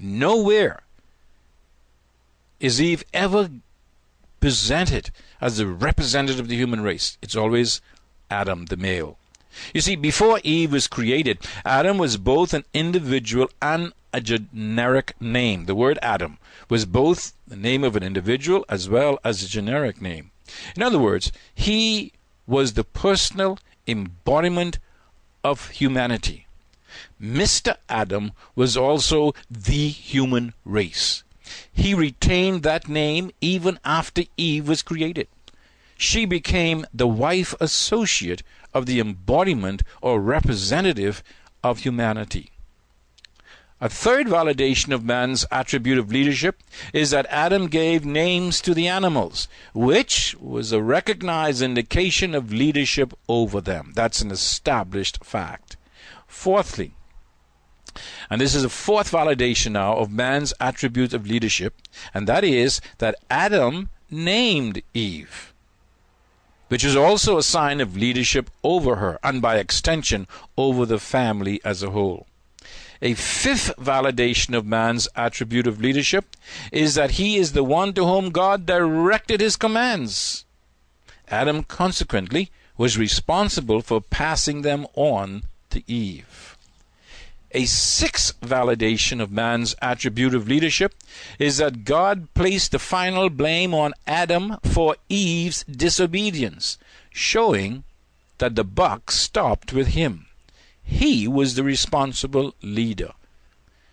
Nowhere 0.00 0.82
is 2.60 2.80
Eve 2.80 3.04
ever 3.12 3.50
presented 4.40 5.10
as 5.40 5.56
the 5.56 5.66
representative 5.66 6.40
of 6.40 6.48
the 6.48 6.56
human 6.56 6.82
race. 6.82 7.16
It's 7.22 7.36
always 7.36 7.80
Adam, 8.30 8.66
the 8.66 8.76
male. 8.76 9.18
You 9.72 9.80
see, 9.80 9.96
before 9.96 10.40
Eve 10.42 10.72
was 10.72 10.88
created, 10.88 11.38
Adam 11.64 11.98
was 11.98 12.16
both 12.16 12.54
an 12.54 12.64
individual 12.72 13.48
and 13.60 13.92
a 14.12 14.20
generic 14.20 15.14
name. 15.20 15.66
The 15.66 15.74
word 15.74 15.98
Adam 16.02 16.38
was 16.68 16.84
both 16.84 17.34
the 17.46 17.56
name 17.56 17.84
of 17.84 17.96
an 17.96 18.02
individual 18.02 18.64
as 18.68 18.88
well 18.88 19.18
as 19.24 19.42
a 19.42 19.48
generic 19.48 20.00
name. 20.00 20.30
In 20.76 20.82
other 20.82 20.98
words, 20.98 21.32
he 21.54 22.12
was 22.46 22.72
the 22.72 22.84
personal 22.84 23.58
embodiment 23.86 24.78
of 25.42 25.70
humanity. 25.70 26.46
Mr. 27.20 27.76
Adam 27.88 28.32
was 28.54 28.76
also 28.76 29.34
the 29.50 29.88
human 29.88 30.54
race. 30.64 31.22
He 31.72 31.92
retained 31.94 32.62
that 32.62 32.88
name 32.88 33.30
even 33.40 33.78
after 33.84 34.22
Eve 34.36 34.68
was 34.68 34.82
created. 34.82 35.28
She 35.96 36.24
became 36.24 36.86
the 36.92 37.06
wife 37.06 37.54
associate 37.60 38.42
of 38.74 38.86
the 38.86 39.00
embodiment 39.00 39.82
or 40.02 40.20
representative 40.20 41.22
of 41.62 41.78
humanity. 41.80 42.50
A 43.80 43.88
third 43.88 44.26
validation 44.26 44.94
of 44.94 45.04
man's 45.04 45.46
attribute 45.50 45.98
of 45.98 46.10
leadership 46.10 46.62
is 46.92 47.10
that 47.10 47.26
Adam 47.28 47.66
gave 47.66 48.04
names 48.04 48.60
to 48.62 48.72
the 48.72 48.88
animals, 48.88 49.48
which 49.74 50.36
was 50.40 50.72
a 50.72 50.82
recognized 50.82 51.60
indication 51.60 52.34
of 52.34 52.52
leadership 52.52 53.12
over 53.28 53.60
them. 53.60 53.92
That's 53.94 54.22
an 54.22 54.30
established 54.30 55.24
fact. 55.24 55.76
Fourthly, 56.26 56.94
and 58.30 58.40
this 58.40 58.54
is 58.54 58.64
a 58.64 58.68
fourth 58.68 59.10
validation 59.10 59.72
now 59.72 59.96
of 59.96 60.10
man's 60.10 60.52
attribute 60.60 61.14
of 61.14 61.26
leadership, 61.26 61.74
and 62.12 62.26
that 62.26 62.44
is 62.44 62.80
that 62.98 63.16
Adam 63.30 63.90
named 64.10 64.82
Eve 64.94 65.53
which 66.74 66.82
is 66.82 66.96
also 66.96 67.38
a 67.38 67.42
sign 67.44 67.80
of 67.80 67.96
leadership 67.96 68.50
over 68.64 68.96
her 68.96 69.16
and 69.22 69.40
by 69.40 69.58
extension 69.58 70.26
over 70.58 70.84
the 70.84 70.98
family 70.98 71.60
as 71.64 71.84
a 71.84 71.90
whole. 71.90 72.26
A 73.00 73.14
fifth 73.14 73.70
validation 73.76 74.56
of 74.56 74.66
man's 74.66 75.06
attribute 75.14 75.68
of 75.68 75.80
leadership 75.80 76.36
is 76.72 76.96
that 76.96 77.12
he 77.12 77.36
is 77.36 77.52
the 77.52 77.62
one 77.62 77.92
to 77.92 78.04
whom 78.04 78.30
God 78.30 78.66
directed 78.66 79.40
his 79.40 79.54
commands. 79.54 80.46
Adam, 81.28 81.62
consequently, 81.62 82.50
was 82.76 82.98
responsible 82.98 83.80
for 83.80 84.00
passing 84.00 84.62
them 84.62 84.88
on 84.96 85.44
to 85.70 85.80
Eve. 85.88 86.33
A 87.56 87.66
sixth 87.66 88.40
validation 88.40 89.20
of 89.20 89.30
man's 89.30 89.76
attribute 89.80 90.34
of 90.34 90.48
leadership 90.48 90.92
is 91.38 91.58
that 91.58 91.84
God 91.84 92.34
placed 92.34 92.72
the 92.72 92.80
final 92.80 93.30
blame 93.30 93.72
on 93.72 93.94
Adam 94.08 94.58
for 94.64 94.96
Eve's 95.08 95.62
disobedience, 95.64 96.78
showing 97.10 97.84
that 98.38 98.56
the 98.56 98.64
buck 98.64 99.12
stopped 99.12 99.72
with 99.72 99.88
him. 99.88 100.26
He 100.82 101.28
was 101.28 101.54
the 101.54 101.62
responsible 101.62 102.56
leader. 102.60 103.12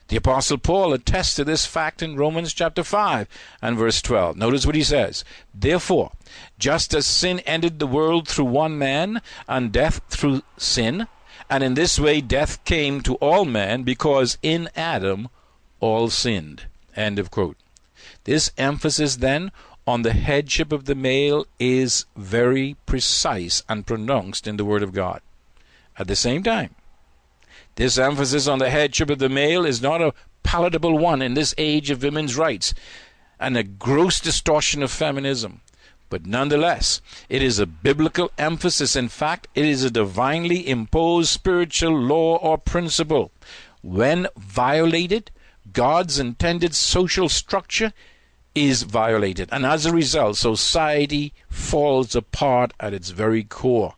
The 0.07 0.17
Apostle 0.17 0.57
Paul 0.57 0.91
attests 0.91 1.35
to 1.35 1.43
this 1.43 1.67
fact 1.67 2.01
in 2.01 2.17
Romans 2.17 2.53
chapter 2.53 2.83
5 2.83 3.27
and 3.61 3.77
verse 3.77 4.01
12. 4.01 4.35
Notice 4.37 4.65
what 4.65 4.75
he 4.75 4.83
says. 4.83 5.23
Therefore, 5.53 6.11
just 6.57 6.95
as 6.95 7.05
sin 7.05 7.39
entered 7.41 7.77
the 7.77 7.87
world 7.87 8.27
through 8.27 8.45
one 8.45 8.77
man, 8.77 9.21
and 9.47 9.71
death 9.71 10.01
through 10.09 10.41
sin, 10.57 11.07
and 11.51 11.63
in 11.63 11.73
this 11.73 11.99
way 11.99 12.21
death 12.21 12.63
came 12.63 13.01
to 13.01 13.15
all 13.15 13.43
men 13.43 13.83
because 13.83 14.37
in 14.41 14.69
Adam 14.73 15.27
all 15.81 16.09
sinned. 16.09 16.63
End 16.95 17.19
of 17.19 17.29
quote. 17.29 17.57
This 18.23 18.51
emphasis 18.57 19.17
then 19.17 19.51
on 19.85 20.03
the 20.03 20.13
headship 20.13 20.71
of 20.71 20.85
the 20.85 20.95
male 20.95 21.45
is 21.59 22.05
very 22.15 22.77
precise 22.85 23.63
and 23.67 23.85
pronounced 23.85 24.47
in 24.47 24.55
the 24.55 24.63
Word 24.63 24.81
of 24.81 24.93
God. 24.93 25.21
At 25.99 26.07
the 26.07 26.15
same 26.15 26.41
time, 26.41 26.73
this 27.75 27.97
emphasis 27.97 28.47
on 28.47 28.59
the 28.59 28.69
headship 28.69 29.09
of 29.09 29.19
the 29.19 29.29
male 29.29 29.65
is 29.65 29.81
not 29.81 30.01
a 30.01 30.13
palatable 30.43 30.97
one 30.97 31.21
in 31.21 31.33
this 31.33 31.53
age 31.57 31.89
of 31.89 32.01
women's 32.01 32.37
rights 32.37 32.73
and 33.39 33.57
a 33.57 33.63
gross 33.63 34.21
distortion 34.21 34.81
of 34.81 34.91
feminism. 34.91 35.61
But 36.11 36.25
nonetheless, 36.25 37.01
it 37.29 37.41
is 37.41 37.57
a 37.57 37.65
biblical 37.65 38.31
emphasis. 38.37 38.97
In 38.97 39.07
fact, 39.07 39.47
it 39.55 39.63
is 39.63 39.85
a 39.85 39.89
divinely 39.89 40.67
imposed 40.67 41.29
spiritual 41.29 41.97
law 41.97 42.35
or 42.35 42.57
principle. 42.57 43.31
When 43.81 44.27
violated, 44.35 45.31
God's 45.71 46.19
intended 46.19 46.75
social 46.75 47.29
structure 47.29 47.93
is 48.53 48.83
violated. 48.83 49.47
And 49.53 49.65
as 49.65 49.85
a 49.85 49.93
result, 49.93 50.35
society 50.35 51.33
falls 51.47 52.13
apart 52.13 52.73
at 52.77 52.93
its 52.93 53.11
very 53.11 53.45
core. 53.45 53.95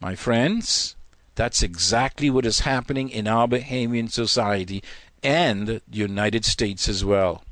My 0.00 0.16
friends, 0.16 0.96
that's 1.36 1.62
exactly 1.62 2.28
what 2.28 2.44
is 2.44 2.60
happening 2.60 3.08
in 3.08 3.28
our 3.28 3.46
Bahamian 3.46 4.10
society 4.10 4.82
and 5.22 5.68
the 5.68 5.82
United 5.92 6.44
States 6.44 6.88
as 6.88 7.04
well. 7.04 7.44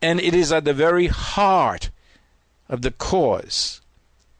And 0.00 0.18
it 0.18 0.34
is 0.34 0.50
at 0.50 0.64
the 0.64 0.72
very 0.72 1.08
heart 1.08 1.90
of 2.68 2.82
the 2.82 2.90
cause. 2.90 3.80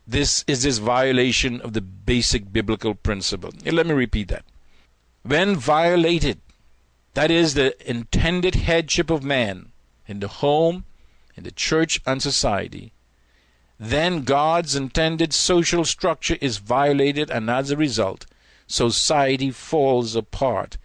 This 0.06 0.44
is 0.46 0.62
this 0.62 0.78
violation 0.78 1.60
of 1.60 1.72
the 1.72 1.80
basic 1.80 2.52
biblical 2.52 2.94
principle. 2.94 3.50
Let 3.64 3.86
me 3.86 3.94
repeat 3.94 4.28
that. 4.28 4.44
When 5.22 5.56
violated, 5.56 6.40
that 7.14 7.30
is 7.30 7.54
the 7.54 7.74
intended 7.88 8.54
headship 8.54 9.10
of 9.10 9.24
man 9.24 9.72
in 10.06 10.20
the 10.20 10.28
home, 10.28 10.84
in 11.36 11.42
the 11.44 11.50
church, 11.50 12.00
and 12.06 12.22
society, 12.22 12.92
then 13.78 14.22
God's 14.22 14.76
intended 14.76 15.32
social 15.32 15.84
structure 15.84 16.38
is 16.40 16.58
violated, 16.58 17.30
and 17.30 17.50
as 17.50 17.70
a 17.70 17.76
result, 17.76 18.26
society 18.66 19.50
falls 19.50 20.16
apart 20.16 20.78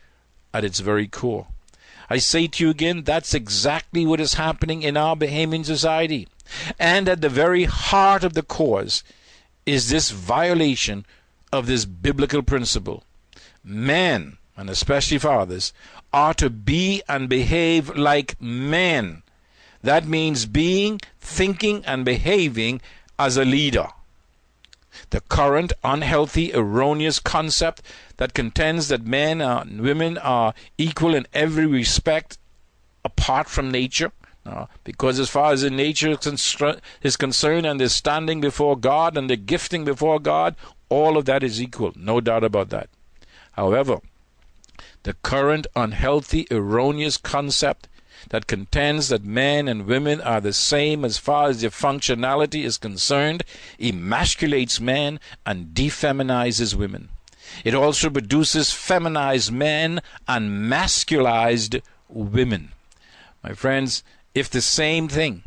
at 0.54 0.66
its 0.66 0.80
very 0.80 1.08
core. 1.08 1.48
I 2.10 2.18
say 2.18 2.48
to 2.48 2.64
you 2.66 2.70
again, 2.70 3.04
that's 3.04 3.34
exactly 3.34 4.06
what 4.06 4.20
is 4.20 4.34
happening 4.34 4.84
in 4.84 4.98
our 4.98 5.16
Bahamian 5.16 5.64
society. 5.64 6.28
And 6.80 7.08
at 7.08 7.22
the 7.22 7.30
very 7.30 7.66
heart 7.66 8.24
of 8.24 8.34
the 8.34 8.44
cause 8.44 9.04
is 9.66 9.90
this 9.90 10.12
violation 10.12 11.06
of 11.52 11.68
this 11.68 11.86
biblical 11.86 12.42
principle. 12.42 13.04
Men, 13.64 14.38
and 14.58 14.70
especially 14.70 15.18
fathers, 15.18 15.74
are 16.14 16.34
to 16.36 16.50
be 16.50 17.02
and 17.08 17.30
behave 17.30 17.96
like 17.96 18.42
men. 18.42 19.24
That 19.82 20.06
means 20.06 20.46
being, 20.46 21.00
thinking, 21.20 21.84
and 21.86 22.06
behaving 22.06 22.82
as 23.18 23.38
a 23.38 23.46
leader. 23.46 23.88
The 25.10 25.22
current 25.22 25.74
unhealthy, 25.84 26.54
erroneous 26.54 27.20
concept 27.20 27.82
that 28.18 28.34
contends 28.34 28.90
that 28.90 29.06
men 29.06 29.42
and 29.42 29.82
women 29.82 30.18
are 30.18 30.54
equal 30.78 31.16
in 31.16 31.28
every 31.34 31.66
respect 31.66 32.38
apart 33.04 33.50
from 33.50 33.72
nature 33.72 34.12
no, 34.46 34.68
because 34.84 35.20
as 35.20 35.30
far 35.30 35.54
as 35.54 35.62
the 35.62 35.70
nature 35.70 36.18
is 37.04 37.18
concerned 37.18 37.66
and 37.66 37.80
the 37.80 37.90
standing 37.90 38.42
before 38.42 38.76
God 38.76 39.16
and 39.16 39.30
the 39.30 39.36
gifting 39.36 39.86
before 39.86 40.20
God, 40.20 40.56
all 40.90 41.16
of 41.16 41.26
that 41.26 41.44
is 41.44 41.62
equal. 41.62 41.94
No 41.96 42.20
doubt 42.20 42.44
about 42.44 42.70
that. 42.70 42.90
However, 43.52 44.00
the 45.04 45.14
current 45.22 45.68
unhealthy, 45.76 46.48
erroneous 46.50 47.18
concept 47.18 47.88
that 48.30 48.48
contends 48.48 49.10
that 49.10 49.24
men 49.24 49.68
and 49.68 49.86
women 49.86 50.22
are 50.22 50.42
the 50.42 50.54
same 50.54 51.04
as 51.06 51.18
far 51.18 51.50
as 51.50 51.62
their 51.62 51.70
functionality 51.70 52.64
is 52.64 52.78
concerned 52.78 53.44
emasculates 53.80 54.80
men 54.80 55.20
and 55.46 55.74
defeminizes 55.74 56.76
women. 56.76 57.10
It 57.64 57.74
also 57.74 58.10
produces 58.10 58.72
feminized 58.72 59.52
men 59.52 60.02
and 60.28 60.70
masculized 60.70 61.78
women. 62.10 62.72
My 63.44 63.54
friends, 63.54 64.04
if 64.34 64.50
the 64.50 64.62
same 64.62 65.08
thing 65.08 65.44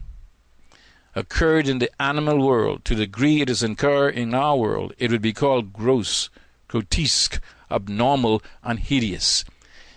occurred 1.15 1.69
in 1.69 1.79
the 1.79 1.91
animal 2.03 2.45
world 2.45 2.85
to 2.85 2.95
the 2.95 3.07
degree 3.07 3.41
it 3.41 3.49
is 3.49 3.63
occurred 3.63 4.15
in 4.15 4.35
our 4.35 4.57
world, 4.57 4.93
it 4.99 5.11
would 5.11 5.23
be 5.23 5.33
called 5.33 5.73
gross, 5.73 6.29
grotesque, 6.69 7.41
abnormal, 7.71 8.43
and 8.63 8.81
hideous. 8.81 9.45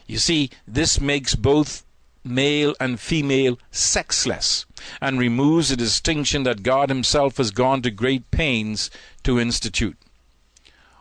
You 0.05 0.17
see, 0.17 0.49
this 0.67 1.01
makes 1.01 1.35
both 1.35 1.83
male 2.23 2.75
and 2.79 2.99
female 2.99 3.57
sexless 3.71 4.65
and 5.01 5.19
removes 5.19 5.69
the 5.69 5.75
distinction 5.75 6.43
that 6.43 6.63
God 6.63 6.89
Himself 6.89 7.37
has 7.37 7.51
gone 7.51 7.81
to 7.81 7.91
great 7.91 8.29
pains 8.31 8.89
to 9.23 9.39
institute. 9.39 9.97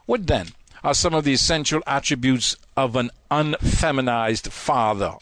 What 0.06 0.26
then 0.26 0.48
are 0.82 0.94
some 0.94 1.14
of 1.14 1.24
the 1.24 1.32
essential 1.32 1.82
attributes 1.86 2.56
of 2.76 2.96
an 2.96 3.10
unfeminized 3.30 4.50
father 4.50 5.14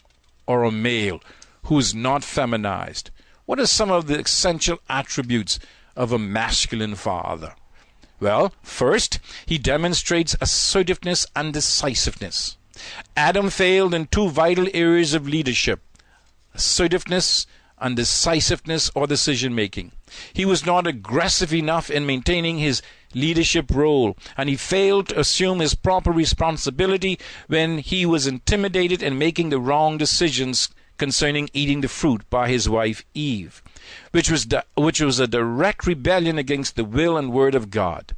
or 0.47 0.63
a 0.63 0.71
male 0.71 1.21
who 1.65 1.79
is 1.79 1.93
not 1.93 2.23
feminized? 2.23 3.11
What 3.45 3.59
are 3.59 3.67
some 3.67 3.91
of 3.91 4.07
the 4.07 4.19
essential 4.19 4.79
attributes 4.89 5.59
of 5.95 6.11
a 6.11 6.19
masculine 6.19 6.95
father? 6.95 7.55
Well, 8.19 8.53
first, 8.63 9.19
he 9.45 9.57
demonstrates 9.57 10.35
assertiveness 10.39 11.25
and 11.35 11.53
decisiveness. 11.53 12.57
Adam 13.15 13.49
failed 13.49 13.93
in 13.93 14.07
two 14.07 14.29
vital 14.29 14.67
areas 14.73 15.13
of 15.13 15.27
leadership 15.27 15.81
assertiveness 16.53 17.45
and 17.77 17.97
decisiveness 17.97 18.89
or 18.95 19.05
decision 19.05 19.53
making. 19.53 19.91
He 20.31 20.45
was 20.45 20.65
not 20.65 20.87
aggressive 20.87 21.53
enough 21.53 21.89
in 21.89 22.05
maintaining 22.05 22.57
his 22.57 22.81
leadership 23.13 23.69
role, 23.73 24.15
and 24.37 24.47
he 24.47 24.55
failed 24.55 25.09
to 25.09 25.19
assume 25.19 25.59
his 25.59 25.75
proper 25.75 26.11
responsibility 26.11 27.19
when 27.47 27.79
he 27.79 28.05
was 28.05 28.25
intimidated 28.25 29.03
in 29.03 29.17
making 29.17 29.49
the 29.49 29.59
wrong 29.59 29.97
decisions 29.97 30.69
concerning 30.97 31.49
eating 31.53 31.81
the 31.81 31.87
fruit 31.87 32.29
by 32.29 32.49
his 32.49 32.69
wife 32.69 33.03
Eve, 33.13 33.61
which 34.11 34.29
was, 34.29 34.45
di- 34.45 34.63
which 34.75 35.01
was 35.01 35.19
a 35.19 35.27
direct 35.27 35.85
rebellion 35.85 36.37
against 36.37 36.75
the 36.75 36.85
will 36.85 37.17
and 37.17 37.31
word 37.31 37.55
of 37.55 37.69
God. 37.69 38.13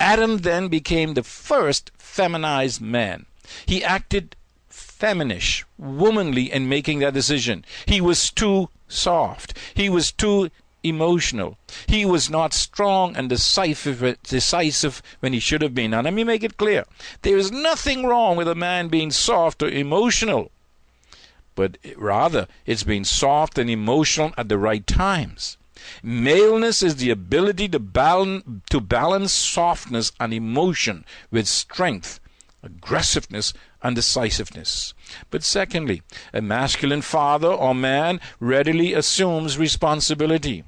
Adam 0.00 0.38
then 0.38 0.68
became 0.68 1.14
the 1.14 1.22
first 1.22 1.90
feminized 1.98 2.80
man. 2.80 3.26
He 3.66 3.82
acted 3.82 4.36
feminish, 4.70 5.64
womanly 5.76 6.52
in 6.52 6.68
making 6.68 6.98
that 7.00 7.14
decision. 7.14 7.64
He 7.86 8.00
was 8.00 8.30
too 8.30 8.68
soft. 8.88 9.56
He 9.74 9.88
was 9.88 10.12
too 10.12 10.50
emotional. 10.82 11.58
He 11.86 12.04
was 12.04 12.30
not 12.30 12.52
strong 12.52 13.16
and 13.16 13.28
decisive, 13.28 14.18
decisive 14.22 15.02
when 15.20 15.32
he 15.32 15.40
should 15.40 15.62
have 15.62 15.74
been. 15.74 15.90
Now, 15.90 16.02
let 16.02 16.14
me 16.14 16.24
make 16.24 16.44
it 16.44 16.56
clear 16.56 16.84
there 17.22 17.36
is 17.36 17.50
nothing 17.50 18.06
wrong 18.06 18.36
with 18.36 18.48
a 18.48 18.54
man 18.54 18.88
being 18.88 19.10
soft 19.10 19.62
or 19.62 19.68
emotional, 19.68 20.50
but 21.58 21.76
rather 21.96 22.46
it's 22.66 22.84
being 22.84 23.02
soft 23.02 23.58
and 23.58 23.68
emotional 23.68 24.32
at 24.38 24.48
the 24.48 24.56
right 24.56 24.86
times. 24.86 25.58
Maleness 26.04 26.84
is 26.84 26.96
the 26.96 27.10
ability 27.10 27.68
to 27.70 27.80
balance, 27.80 28.44
to 28.70 28.80
balance 28.80 29.32
softness 29.32 30.12
and 30.20 30.32
emotion 30.32 31.04
with 31.32 31.48
strength, 31.48 32.20
aggressiveness, 32.62 33.52
and 33.82 33.96
decisiveness. 33.96 34.94
But 35.32 35.42
secondly, 35.42 36.02
a 36.32 36.40
masculine 36.40 37.02
father 37.02 37.48
or 37.48 37.74
man 37.74 38.20
readily 38.38 38.92
assumes 38.92 39.58
responsibility. 39.58 40.62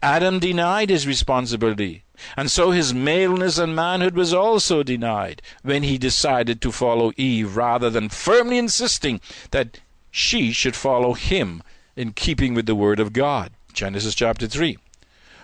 Adam 0.00 0.38
denied 0.38 0.90
his 0.90 1.08
responsibility, 1.08 2.04
and 2.36 2.52
so 2.52 2.70
his 2.70 2.94
maleness 2.94 3.58
and 3.58 3.74
manhood 3.74 4.14
was 4.14 4.32
also 4.32 4.84
denied 4.84 5.42
when 5.62 5.82
he 5.82 5.98
decided 5.98 6.60
to 6.60 6.70
follow 6.70 7.12
Eve 7.16 7.56
rather 7.56 7.90
than 7.90 8.08
firmly 8.08 8.58
insisting 8.58 9.20
that 9.50 9.80
she 10.16 10.50
should 10.50 10.74
follow 10.74 11.12
him 11.12 11.62
in 11.94 12.10
keeping 12.10 12.54
with 12.54 12.64
the 12.64 12.74
word 12.74 12.98
of 12.98 13.12
God. 13.12 13.52
Genesis 13.74 14.14
chapter 14.14 14.46
3. 14.46 14.78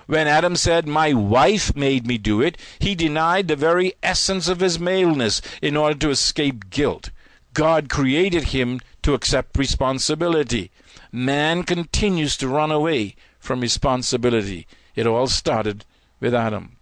When 0.07 0.27
Adam 0.27 0.57
said, 0.57 0.89
My 0.89 1.13
wife 1.13 1.77
made 1.77 2.07
me 2.07 2.17
do 2.17 2.41
it, 2.41 2.57
he 2.79 2.95
denied 2.95 3.49
the 3.49 3.55
very 3.55 3.93
essence 4.03 4.49
of 4.49 4.61
his 4.61 4.81
maleness 4.81 5.43
in 5.61 5.77
order 5.77 5.99
to 5.99 6.09
escape 6.09 6.71
guilt. 6.71 7.11
God 7.53 7.91
created 7.91 8.45
him 8.45 8.81
to 9.03 9.13
accept 9.13 9.59
responsibility. 9.59 10.71
Man 11.13 11.65
continues 11.65 12.39
to 12.39 12.49
run 12.49 12.73
away 12.73 13.15
from 13.39 13.61
responsibility. 13.61 14.67
It 14.95 15.07
all 15.07 15.27
started 15.27 15.85
with 16.19 16.35
Adam. 16.35 16.79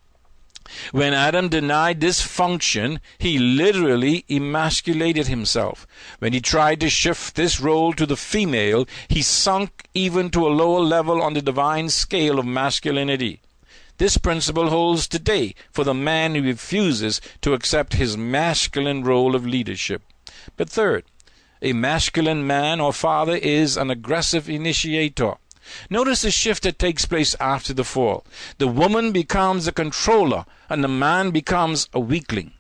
When 0.93 1.15
Adam 1.15 1.49
denied 1.49 2.01
this 2.01 2.21
function, 2.21 3.01
he 3.19 3.39
literally 3.39 4.25
emasculated 4.29 5.27
himself. 5.27 5.87
When 6.19 6.33
he 6.33 6.41
tried 6.41 6.81
to 6.81 6.91
shift 6.91 7.35
this 7.35 7.61
role 7.61 7.93
to 7.95 8.07
the 8.07 8.17
female, 8.17 8.87
he 9.09 9.23
sunk 9.23 9.89
even 9.95 10.31
to 10.31 10.47
a 10.47 10.51
lower 10.51 10.81
level 10.81 11.23
on 11.23 11.35
the 11.35 11.43
divine 11.43 11.89
scale 11.89 12.39
of 12.39 12.47
masculinity. 12.47 13.41
This 13.99 14.17
principle 14.17 14.71
holds 14.71 15.07
today 15.07 15.55
for 15.71 15.85
the 15.85 15.93
man 15.93 16.35
who 16.35 16.43
refuses 16.43 17.21
to 17.43 17.53
accept 17.53 17.95
his 17.95 18.17
masculine 18.17 19.05
role 19.05 19.35
of 19.35 19.47
leadership. 19.47 20.03
But 20.57 20.71
third, 20.71 21.05
a 21.61 21.75
masculine 21.75 22.47
man 22.47 22.81
or 22.81 22.93
father 22.93 23.37
is 23.37 23.77
an 23.77 23.91
aggressive 23.91 24.49
initiator. 24.49 25.35
Notice 25.89 26.23
the 26.23 26.31
shift 26.31 26.63
that 26.65 26.79
takes 26.79 27.05
place 27.05 27.35
after 27.41 27.73
the 27.73 27.85
fall. 27.85 28.25
The 28.59 28.69
woman 28.69 29.13
becomes 29.13 29.67
a 29.67 29.73
controller 29.73 30.47
and 30.69 30.83
the 30.83 30.89
man 30.89 31.31
becomes 31.31 31.89
a 31.93 32.01
weakling. 32.01 32.53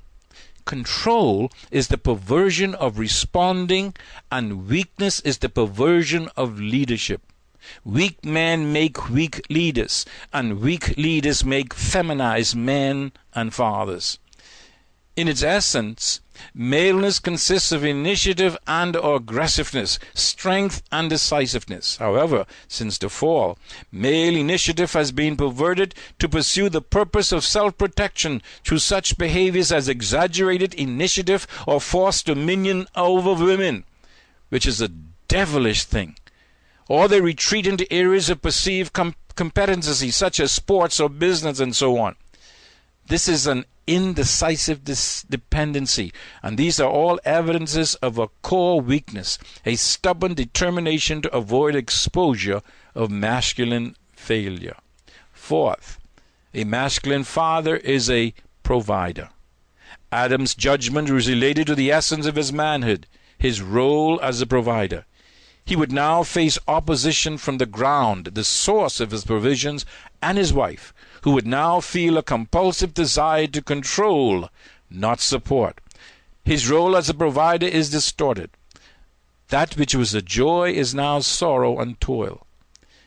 Control 0.64 1.50
is 1.70 1.88
the 1.88 1.98
perversion 1.98 2.74
of 2.74 2.98
responding, 2.98 3.94
and 4.30 4.68
weakness 4.68 5.18
is 5.20 5.38
the 5.38 5.48
perversion 5.48 6.28
of 6.36 6.60
leadership. 6.60 7.22
Weak 7.84 8.24
men 8.24 8.72
make 8.72 9.10
weak 9.10 9.42
leaders, 9.50 10.06
and 10.32 10.60
weak 10.60 10.96
leaders 10.96 11.44
make 11.44 11.74
feminized 11.74 12.54
men 12.54 13.12
and 13.34 13.52
fathers. 13.52 14.18
In 15.16 15.28
its 15.28 15.42
essence, 15.42 16.20
maleness 16.54 17.18
consists 17.18 17.72
of 17.72 17.84
initiative 17.84 18.56
and 18.66 18.96
aggressiveness, 18.96 19.98
strength 20.14 20.82
and 20.90 21.10
decisiveness. 21.10 21.96
However, 21.96 22.46
since 22.68 22.98
the 22.98 23.08
fall, 23.08 23.58
male 23.90 24.36
initiative 24.36 24.92
has 24.92 25.12
been 25.12 25.36
perverted 25.36 25.94
to 26.18 26.28
pursue 26.28 26.68
the 26.68 26.82
purpose 26.82 27.32
of 27.32 27.44
self 27.44 27.76
protection 27.78 28.42
through 28.64 28.78
such 28.78 29.18
behaviors 29.18 29.72
as 29.72 29.88
exaggerated 29.88 30.74
initiative 30.74 31.46
or 31.66 31.80
forced 31.80 32.26
dominion 32.26 32.86
over 32.94 33.34
women, 33.34 33.84
which 34.48 34.66
is 34.66 34.80
a 34.80 34.88
devilish 35.28 35.84
thing. 35.84 36.16
Or 36.88 37.06
they 37.06 37.20
retreat 37.20 37.66
into 37.66 37.90
areas 37.92 38.28
of 38.28 38.42
perceived 38.42 38.92
com- 38.92 39.14
competency, 39.36 40.10
such 40.10 40.40
as 40.40 40.50
sports 40.50 40.98
or 40.98 41.08
business 41.08 41.60
and 41.60 41.74
so 41.74 41.98
on. 41.98 42.16
This 43.10 43.26
is 43.26 43.48
an 43.48 43.64
indecisive 43.88 44.84
dis- 44.84 45.24
dependency, 45.28 46.12
and 46.44 46.56
these 46.56 46.78
are 46.78 46.88
all 46.88 47.18
evidences 47.24 47.96
of 47.96 48.18
a 48.18 48.28
core 48.40 48.80
weakness, 48.80 49.36
a 49.66 49.74
stubborn 49.74 50.34
determination 50.34 51.20
to 51.22 51.34
avoid 51.34 51.74
exposure 51.74 52.62
of 52.94 53.10
masculine 53.10 53.96
failure. 54.12 54.76
Fourth, 55.32 55.98
a 56.54 56.62
masculine 56.62 57.24
father 57.24 57.78
is 57.78 58.08
a 58.08 58.32
provider. 58.62 59.30
Adam's 60.12 60.54
judgment 60.54 61.10
was 61.10 61.28
related 61.28 61.66
to 61.66 61.74
the 61.74 61.90
essence 61.90 62.26
of 62.26 62.36
his 62.36 62.52
manhood, 62.52 63.08
his 63.36 63.60
role 63.60 64.20
as 64.22 64.40
a 64.40 64.46
provider. 64.46 65.04
He 65.64 65.74
would 65.74 65.90
now 65.90 66.22
face 66.22 66.60
opposition 66.68 67.38
from 67.38 67.58
the 67.58 67.66
ground, 67.66 68.26
the 68.26 68.44
source 68.44 69.00
of 69.00 69.10
his 69.10 69.24
provisions, 69.24 69.84
and 70.22 70.38
his 70.38 70.52
wife, 70.52 70.94
who 71.22 71.32
would 71.32 71.46
now 71.46 71.80
feel 71.80 72.16
a 72.16 72.22
compulsive 72.22 72.94
desire 72.94 73.46
to 73.46 73.62
control, 73.62 74.48
not 74.88 75.20
support. 75.20 75.80
His 76.44 76.70
role 76.70 76.96
as 76.96 77.08
a 77.08 77.14
provider 77.14 77.66
is 77.66 77.90
distorted. 77.90 78.50
That 79.48 79.76
which 79.76 79.94
was 79.94 80.14
a 80.14 80.22
joy 80.22 80.72
is 80.72 80.94
now 80.94 81.20
sorrow 81.20 81.78
and 81.78 82.00
toil. 82.00 82.46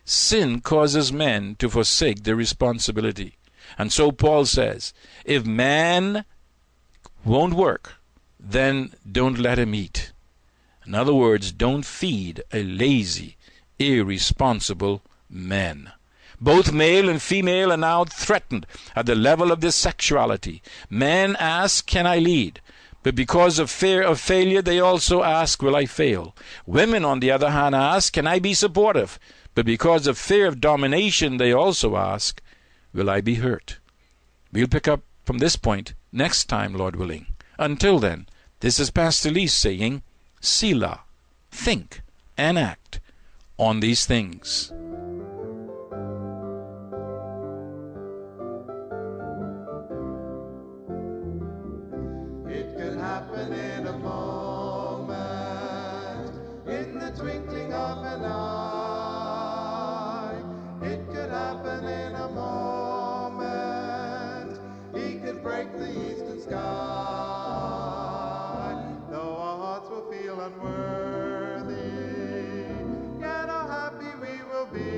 Sin 0.06 0.62
causes 0.62 1.14
men 1.14 1.56
to 1.60 1.70
forsake 1.70 2.24
their 2.24 2.36
responsibility. 2.36 3.38
And 3.78 3.92
so 3.92 4.12
Paul 4.12 4.46
says 4.46 4.94
if 5.26 5.46
man 5.46 6.26
won't 7.24 7.54
work, 7.54 7.94
then 8.40 8.92
don't 9.10 9.40
let 9.40 9.58
him 9.58 9.74
eat. 9.74 10.12
In 10.86 10.94
other 10.94 11.14
words, 11.14 11.54
don't 11.54 11.86
feed 11.86 12.44
a 12.52 12.62
lazy, 12.62 13.38
irresponsible 13.80 15.02
man. 15.30 15.94
Both 16.44 16.74
male 16.74 17.08
and 17.08 17.22
female 17.22 17.72
are 17.72 17.78
now 17.78 18.04
threatened 18.04 18.68
at 18.98 19.06
the 19.06 19.16
level 19.16 19.50
of 19.50 19.62
their 19.62 19.72
sexuality. 19.72 20.62
Men 20.90 21.38
ask, 21.40 21.88
Can 21.88 22.06
I 22.06 22.18
lead? 22.18 22.60
But 23.02 23.16
because 23.16 23.60
of 23.60 23.70
fear 23.70 24.04
of 24.04 24.20
failure, 24.20 24.62
they 24.62 24.78
also 24.78 25.24
ask, 25.24 25.62
Will 25.62 25.74
I 25.74 25.86
fail? 25.86 26.36
Women, 26.66 27.06
on 27.06 27.22
the 27.22 27.32
other 27.32 27.52
hand, 27.52 27.76
ask, 27.76 28.12
Can 28.12 28.28
I 28.28 28.40
be 28.40 28.54
supportive? 28.54 29.20
But 29.56 29.66
because 29.66 30.06
of 30.06 30.18
fear 30.18 30.46
of 30.46 30.60
domination, 30.60 31.38
they 31.38 31.54
also 31.54 31.96
ask, 31.96 32.42
Will 32.94 33.10
I 33.10 33.22
be 33.22 33.36
hurt? 33.36 33.80
We'll 34.52 34.68
pick 34.68 34.90
up 34.90 35.04
from 35.24 35.38
this 35.38 35.56
point 35.56 35.94
next 36.12 36.50
time, 36.50 36.74
Lord 36.74 36.98
willing. 36.98 37.28
Until 37.58 38.00
then, 38.00 38.28
this 38.60 38.82
is 38.82 38.92
Pastor 38.92 39.32
Lee 39.32 39.48
saying, 39.48 40.02
Selah, 40.42 41.04
think 41.52 42.02
and 42.38 42.60
act 42.60 43.00
on 43.58 43.80
these 43.80 44.06
things. 44.06 44.74
Happen 53.14 53.54
in 53.54 53.86
a 53.86 53.98
moment. 54.00 55.12
In 56.66 56.98
the 56.98 57.12
twinkling 57.12 57.72
of 57.72 57.98
an 58.00 58.26
eye. 58.26 59.54
It 60.82 61.06
could 61.14 61.30
happen 61.30 61.86
in 61.86 62.16
a 62.16 62.30
moment. 62.30 63.40
He 64.96 65.20
could 65.20 65.44
break 65.44 65.72
the 65.78 65.92
eastern 65.92 66.42
sky. 66.42 66.60
Though 69.12 69.38
our 69.38 69.58
hearts 69.60 69.90
will 69.92 70.12
feel 70.12 70.42
unworthy, 70.42 71.76
yet 73.20 73.48
how 73.48 73.68
happy 73.68 74.12
we 74.26 74.42
will 74.52 74.70
be 74.74 74.90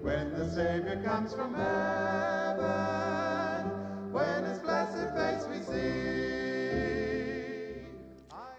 when 0.00 0.32
the 0.32 0.48
Savior 0.50 1.02
comes 1.04 1.34
from 1.34 1.52
heaven, 1.52 2.43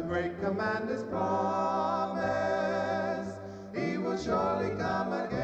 The 0.00 0.06
great 0.06 0.40
commander's 0.40 1.02
promise, 1.04 2.16
he 3.74 3.98
will 3.98 4.16
surely 4.16 4.70
come 4.78 5.12
again. 5.12 5.39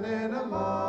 Could 0.00 0.04
happen 0.06 0.81